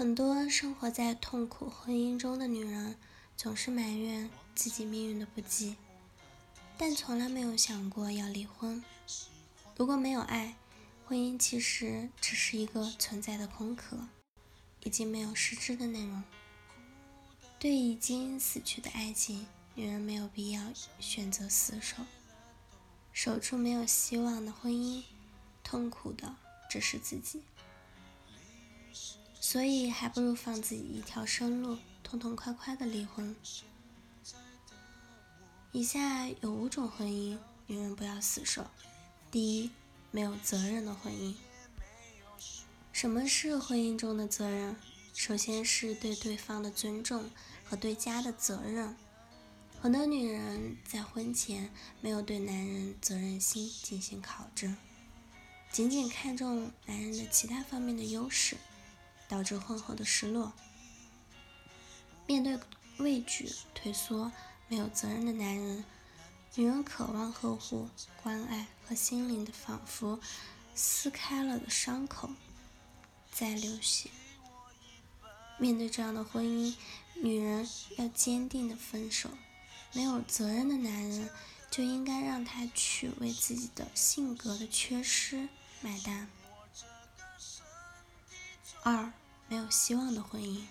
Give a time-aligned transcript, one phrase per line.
[0.00, 2.96] 很多生活在痛苦婚姻中的女人，
[3.36, 5.76] 总是埋怨自己命运的不济，
[6.78, 8.82] 但从来没有想过要离婚。
[9.76, 10.56] 如果没有爱，
[11.04, 14.08] 婚姻其实只是一个存在的空壳，
[14.84, 16.24] 已经没有实质的内容。
[17.58, 21.96] 对已经死去的爱情，女人没有必要选择死守，
[23.12, 25.02] 守住没有希望的婚姻，
[25.62, 26.36] 痛苦的
[26.70, 27.42] 只是自己。
[29.40, 33.34] 所以，还不如放自己一条生路，痛痛快快的离婚。
[35.72, 38.66] 以下有五种婚姻，女人不要死守。
[39.30, 39.70] 第一，
[40.10, 41.34] 没有责任的婚姻。
[42.92, 44.76] 什么是婚姻中的责任？
[45.14, 47.30] 首先是对对方的尊重
[47.64, 48.94] 和对家的责任。
[49.80, 51.72] 很多女人在婚前
[52.02, 54.76] 没有对男人责任心进行考证，
[55.72, 58.56] 仅仅看重男人的其他方面的优势。
[59.30, 60.52] 导致婚后的失落。
[62.26, 62.58] 面对
[62.98, 64.30] 畏惧、退缩、
[64.68, 65.84] 没有责任的男人，
[66.56, 67.88] 女人渴望呵护、
[68.22, 70.20] 关爱和心灵的仿佛
[70.74, 72.28] 撕开了的伤口
[73.30, 74.10] 在流血。
[75.58, 76.74] 面对这样的婚姻，
[77.14, 79.30] 女人要坚定的分手。
[79.92, 81.28] 没有责任的男人
[81.70, 85.48] 就应该让他去为自己的性格的缺失
[85.80, 86.28] 买单。
[88.82, 89.12] 二。
[89.48, 90.62] 没有希望的婚姻。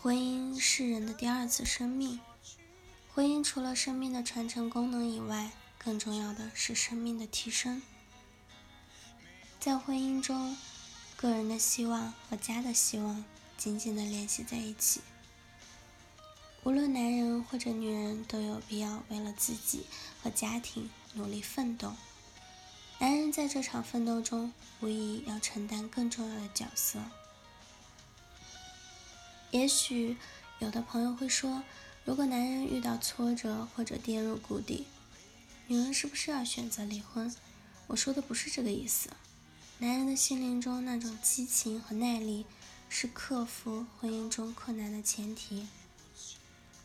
[0.00, 2.18] 婚姻是人的第二次生命。
[3.14, 7.80] 婚姻除了生命的传承功能以外，更重要的是生命的提升。
[9.60, 10.56] 在婚姻中，
[11.16, 13.24] 个人的希望和家的希望
[13.56, 15.00] 紧紧的联系在一起。
[16.64, 19.86] 无论男人或者女人，都有必要为了自己
[20.20, 21.94] 和家庭努力奋斗。
[23.00, 26.98] 男人在这场奋斗中，无疑要承担更重要的角色。
[29.50, 30.18] 也许
[30.58, 31.62] 有的朋友会说，
[32.04, 34.86] 如果男人遇到挫折或者跌入谷底，
[35.66, 37.34] 女人是不是要选择离婚？
[37.86, 39.08] 我说的不是这个意思。
[39.78, 42.44] 男人的心灵中那种激情和耐力，
[42.90, 45.66] 是克服婚姻中困难的前提。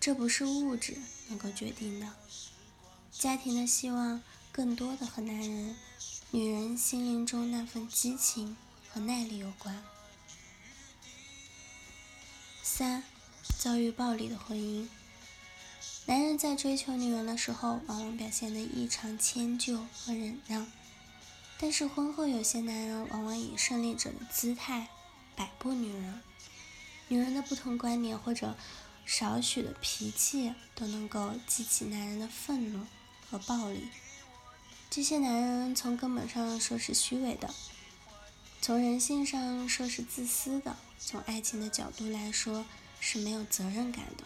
[0.00, 0.96] 这不是物质
[1.28, 2.08] 能够决定的。
[3.12, 4.20] 家庭的希望
[4.50, 5.76] 更多的和男人、
[6.32, 8.56] 女人心灵中那份激情
[8.88, 9.82] 和耐力有关。
[12.62, 13.02] 三，
[13.58, 14.86] 遭遇暴力的婚姻。
[16.06, 20.70] 男人在追求女人的时候，往往表现得异常迁就和忍让，
[21.58, 24.86] 但是婚后有些男人往往以胜利者的姿态
[25.34, 26.20] 摆布女人。
[27.08, 28.56] 女人的不同观点或者
[29.04, 32.86] 少许的脾气，都能够激起男人的愤怒
[33.28, 33.88] 和暴力。
[34.90, 37.54] 这些男人从根本上说是虚伪的。
[38.60, 42.66] 从人性上说是自私的，从爱情的角度来说
[42.98, 44.24] 是没有责任感的。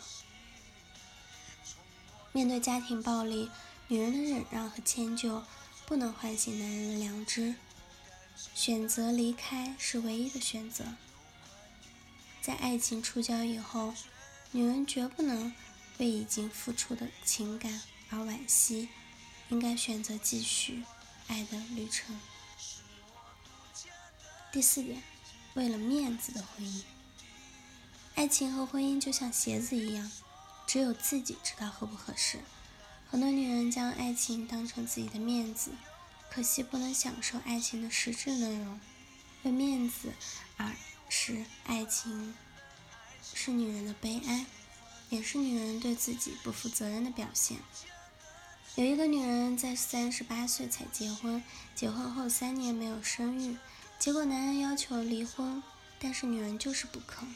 [2.33, 3.51] 面对家庭暴力，
[3.89, 5.45] 女人的忍让和迁就
[5.85, 7.57] 不能唤醒男人的良知，
[8.55, 10.85] 选择离开是唯一的选择。
[12.41, 13.95] 在爱情触礁以后，
[14.51, 15.53] 女人绝不能
[15.99, 18.89] 为已经付出的情感而惋惜，
[19.49, 20.85] 应该选择继续
[21.27, 22.19] 爱的旅程。
[24.51, 25.03] 第四点，
[25.55, 26.83] 为了面子的婚姻，
[28.15, 30.11] 爱情和婚姻就像鞋子一样，
[30.67, 32.39] 只有自己知道合不合适。
[33.11, 35.73] 很多女人将爱情当成自己的面子，
[36.31, 38.81] 可惜不能享受爱情的实质内容。
[39.43, 40.13] 为面子
[40.57, 40.75] 而
[41.09, 42.35] 是爱情，
[43.35, 44.47] 是女人的悲哀，
[45.11, 47.59] 也是女人对自己不负责任的表现。
[48.77, 51.41] 有一个女人在三十八岁才结婚，
[51.77, 53.57] 结婚后三年没有生育。
[54.01, 55.63] 结果男人要求离婚，
[56.01, 57.33] 但是女人就是不肯。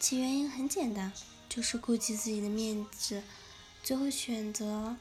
[0.00, 1.12] 其原因很简单，
[1.48, 3.22] 就是顾及自己的面子，
[3.84, 4.96] 最后选择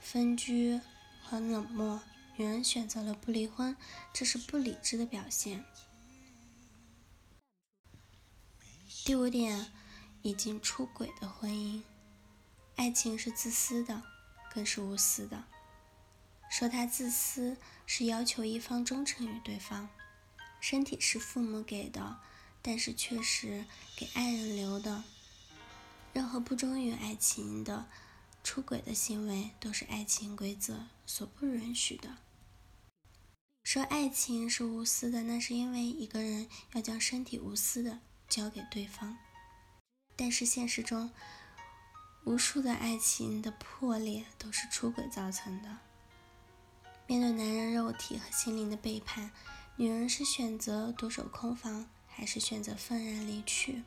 [0.00, 0.80] 分居
[1.24, 2.00] 和冷漠。
[2.36, 3.76] 女人选择了不离婚，
[4.12, 5.64] 这是不理智的表现。
[9.04, 9.72] 第五点，
[10.22, 11.82] 已经出轨的婚姻，
[12.76, 14.02] 爱情是自私的，
[14.54, 15.44] 更是无私的。
[16.48, 19.88] 说他自私，是要求一方忠诚于对方。
[20.60, 22.20] 身体是父母给的，
[22.62, 23.64] 但是却是
[23.96, 25.04] 给爱人留的。
[26.12, 27.88] 任何不忠于爱情的
[28.44, 32.18] 出轨的行为，都是爱情规则所不允许的。
[33.64, 37.98] 说爱情是无私的，那是因为一个人要将身体无私的
[38.28, 39.18] 交给对方。
[40.14, 41.10] 但是现实中，
[42.24, 45.78] 无数的爱情的破裂都是出轨造成的。
[47.06, 49.30] 面对男人肉体和心灵的背叛。
[49.76, 53.82] 女人是选择独守空房，还是选择愤然离去？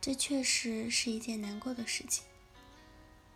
[0.00, 2.24] 这确实是一件难过的事情。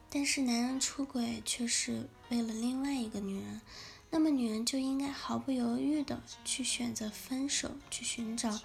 [0.09, 3.61] 但是男人出轨却是为了另外一个女人，
[4.09, 8.59] 那么女人就应该毫不犹豫的去选择分手，去寻找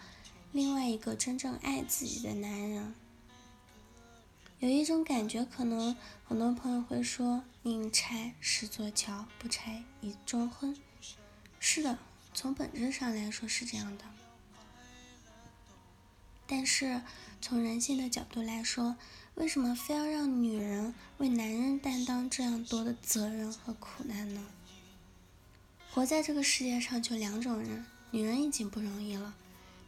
[0.53, 2.95] 另外一个真正爱自己的男人。
[4.66, 5.96] 有一种感觉，可能
[6.28, 10.76] 很多朋友会说：“宁拆十座桥，不拆一桩婚。”
[11.62, 12.00] 是的，
[12.34, 14.04] 从本质上来说是这样的。
[16.48, 17.04] 但是
[17.40, 18.96] 从人性的角度来说，
[19.36, 24.48] 为什么非要让女人为男人担当这样多的责任和苦难呢？
[25.92, 29.36] 活在这个世界上就两种人，女人已经不容易了，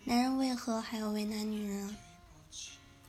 [0.03, 1.97] 男人为何还要为难女人？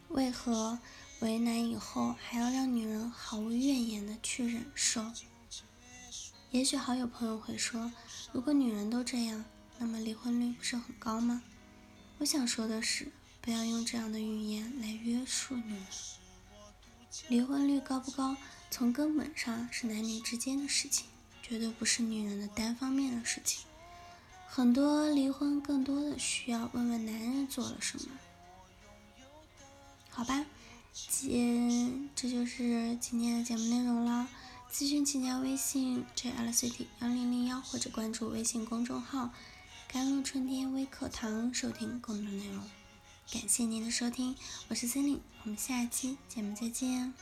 [0.09, 0.79] 为何
[1.20, 5.05] 为难以后还要让女人毫无怨言的去忍受？
[6.50, 7.93] 也许好友朋友会说，
[8.32, 9.44] 如果女人都这样，
[9.79, 11.43] 那么离婚率不是很高吗？
[12.19, 13.11] 我想说的是，
[13.41, 15.87] 不要用这样的语言来约束女人。
[17.29, 18.37] 离婚率高不高，
[18.70, 21.06] 从根本上是男女之间的事情，
[21.43, 23.67] 绝对不是女人的单方面的事情。
[24.47, 28.09] 很多离婚更多的需要问问男人做了什么。
[30.09, 30.44] 好吧，
[30.93, 34.29] 今这就是今天的节目内容了。
[34.70, 39.31] 咨询请加微信 jlcd 幺零零幺或者关注微信公众号
[39.88, 42.62] “甘露春天微课堂”收听更多内容。
[43.32, 44.37] 感谢您的收听，
[44.69, 47.14] 我是森林，我们下期节目再见。